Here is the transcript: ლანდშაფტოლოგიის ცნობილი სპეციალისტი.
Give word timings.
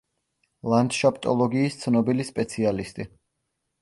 ლანდშაფტოლოგიის 0.73 1.77
ცნობილი 1.83 2.25
სპეციალისტი. 2.31 3.07